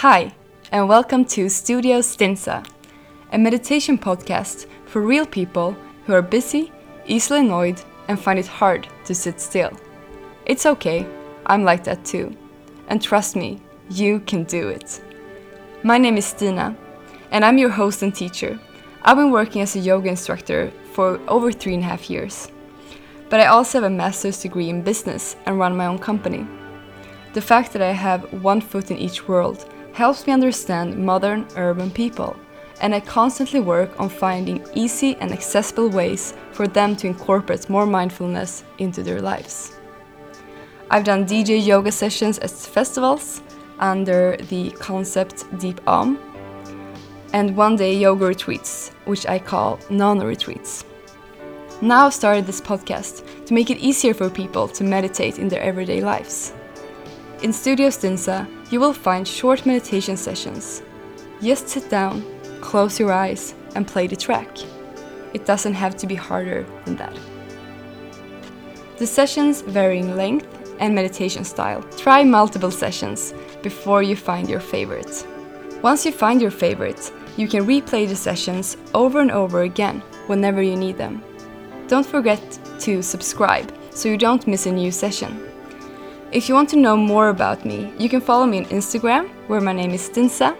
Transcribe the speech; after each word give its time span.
Hi, 0.00 0.34
and 0.72 0.88
welcome 0.88 1.24
to 1.26 1.48
Studio 1.48 2.00
Stinsa, 2.00 2.66
a 3.30 3.38
meditation 3.38 3.96
podcast 3.96 4.66
for 4.84 5.00
real 5.00 5.24
people 5.24 5.76
who 6.06 6.12
are 6.12 6.22
busy, 6.22 6.72
easily 7.06 7.38
annoyed, 7.38 7.80
and 8.08 8.18
find 8.18 8.36
it 8.36 8.48
hard 8.48 8.88
to 9.04 9.14
sit 9.14 9.40
still. 9.40 9.70
It's 10.44 10.66
okay, 10.66 11.06
I'm 11.46 11.62
like 11.62 11.84
that 11.84 12.04
too. 12.04 12.36
And 12.88 13.00
trust 13.00 13.36
me, 13.36 13.60
you 13.90 14.18
can 14.20 14.42
do 14.42 14.70
it. 14.70 15.00
My 15.84 15.98
name 15.98 16.16
is 16.16 16.26
Stina, 16.26 16.76
and 17.30 17.44
I'm 17.44 17.58
your 17.58 17.70
host 17.70 18.02
and 18.02 18.12
teacher. 18.12 18.58
I've 19.02 19.18
been 19.18 19.30
working 19.30 19.62
as 19.62 19.76
a 19.76 19.78
yoga 19.78 20.08
instructor 20.08 20.72
for 20.94 21.20
over 21.28 21.52
three 21.52 21.74
and 21.74 21.84
a 21.84 21.86
half 21.86 22.10
years. 22.10 22.50
But 23.28 23.38
I 23.38 23.46
also 23.46 23.80
have 23.80 23.92
a 23.92 23.94
master's 23.94 24.40
degree 24.40 24.68
in 24.68 24.82
business 24.82 25.36
and 25.46 25.60
run 25.60 25.76
my 25.76 25.86
own 25.86 25.98
company. 26.00 26.44
The 27.34 27.40
fact 27.40 27.72
that 27.72 27.82
I 27.82 27.92
have 27.92 28.42
one 28.42 28.60
foot 28.60 28.90
in 28.90 28.98
each 28.98 29.28
world 29.28 29.68
helps 29.92 30.26
me 30.26 30.32
understand 30.32 30.96
modern 30.96 31.46
urban 31.56 31.90
people, 31.90 32.36
and 32.80 32.94
I 32.94 33.00
constantly 33.00 33.60
work 33.60 33.98
on 34.00 34.08
finding 34.08 34.64
easy 34.74 35.16
and 35.16 35.32
accessible 35.32 35.88
ways 35.88 36.34
for 36.52 36.66
them 36.66 36.96
to 36.96 37.06
incorporate 37.06 37.68
more 37.68 37.86
mindfulness 37.86 38.64
into 38.78 39.02
their 39.02 39.20
lives. 39.20 39.76
I've 40.90 41.04
done 41.04 41.24
DJ 41.24 41.64
yoga 41.64 41.92
sessions 41.92 42.38
at 42.38 42.50
festivals 42.50 43.42
under 43.78 44.36
the 44.48 44.70
concept 44.72 45.44
Deep 45.58 45.80
Om, 45.86 46.18
and 47.32 47.56
one 47.56 47.76
day 47.76 47.94
yoga 47.94 48.26
retreats, 48.26 48.90
which 49.04 49.26
I 49.26 49.38
call 49.38 49.78
non 49.90 50.20
retreats. 50.20 50.84
Now 51.80 52.06
I've 52.06 52.14
started 52.14 52.46
this 52.46 52.60
podcast 52.60 53.46
to 53.46 53.54
make 53.54 53.70
it 53.70 53.78
easier 53.78 54.14
for 54.14 54.30
people 54.30 54.68
to 54.68 54.84
meditate 54.84 55.38
in 55.38 55.48
their 55.48 55.62
everyday 55.62 56.00
lives. 56.00 56.52
In 57.42 57.52
Studio 57.52 57.88
Stinsa, 57.88 58.46
you 58.70 58.78
will 58.78 58.92
find 58.92 59.26
short 59.26 59.66
meditation 59.66 60.16
sessions. 60.16 60.80
Just 61.42 61.68
sit 61.68 61.90
down, 61.90 62.24
close 62.60 63.00
your 63.00 63.12
eyes, 63.12 63.56
and 63.74 63.84
play 63.84 64.06
the 64.06 64.14
track. 64.14 64.48
It 65.34 65.44
doesn't 65.44 65.74
have 65.74 65.96
to 65.96 66.06
be 66.06 66.14
harder 66.14 66.64
than 66.84 66.94
that. 66.98 67.18
The 68.98 69.08
sessions 69.08 69.60
vary 69.62 69.98
in 69.98 70.16
length 70.16 70.46
and 70.78 70.94
meditation 70.94 71.42
style. 71.42 71.82
Try 71.98 72.22
multiple 72.22 72.70
sessions 72.70 73.34
before 73.60 74.04
you 74.04 74.14
find 74.14 74.48
your 74.48 74.60
favorite. 74.60 75.26
Once 75.82 76.06
you 76.06 76.12
find 76.12 76.40
your 76.40 76.52
favorite, 76.52 77.12
you 77.36 77.48
can 77.48 77.66
replay 77.66 78.06
the 78.06 78.14
sessions 78.14 78.76
over 78.94 79.20
and 79.20 79.32
over 79.32 79.62
again 79.62 80.00
whenever 80.28 80.62
you 80.62 80.76
need 80.76 80.96
them. 80.96 81.20
Don't 81.88 82.06
forget 82.06 82.40
to 82.78 83.02
subscribe 83.02 83.74
so 83.90 84.08
you 84.08 84.16
don't 84.16 84.46
miss 84.46 84.66
a 84.66 84.70
new 84.70 84.92
session. 84.92 85.51
If 86.32 86.48
you 86.48 86.54
want 86.54 86.70
to 86.70 86.76
know 86.76 86.96
more 86.96 87.28
about 87.28 87.66
me, 87.66 87.92
you 87.98 88.08
can 88.08 88.22
follow 88.22 88.46
me 88.46 88.60
on 88.60 88.64
Instagram, 88.70 89.28
where 89.48 89.60
my 89.60 89.74
name 89.74 89.90
is 89.90 90.08
Stinsa. 90.08 90.56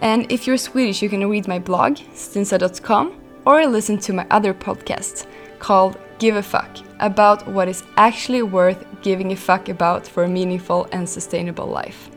And 0.00 0.32
if 0.32 0.46
you're 0.46 0.56
Swedish, 0.56 1.02
you 1.02 1.10
can 1.10 1.28
read 1.28 1.46
my 1.46 1.58
blog, 1.58 1.96
stinsa.com, 2.14 3.20
or 3.44 3.66
listen 3.66 3.98
to 3.98 4.14
my 4.14 4.26
other 4.30 4.54
podcast 4.54 5.26
called 5.58 5.98
Give 6.18 6.36
a 6.36 6.42
Fuck, 6.42 6.78
about 7.00 7.46
what 7.46 7.68
is 7.68 7.84
actually 7.98 8.40
worth 8.40 8.86
giving 9.02 9.32
a 9.32 9.36
fuck 9.36 9.68
about 9.68 10.06
for 10.06 10.24
a 10.24 10.28
meaningful 10.28 10.88
and 10.92 11.06
sustainable 11.06 11.66
life. 11.66 12.08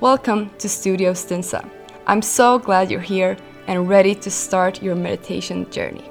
Welcome 0.00 0.50
to 0.58 0.68
Studio 0.68 1.12
Stinsa. 1.12 1.66
I'm 2.06 2.20
so 2.20 2.58
glad 2.58 2.90
you're 2.90 3.00
here 3.00 3.38
and 3.68 3.88
ready 3.88 4.14
to 4.16 4.30
start 4.30 4.82
your 4.82 4.96
meditation 4.96 5.70
journey. 5.70 6.04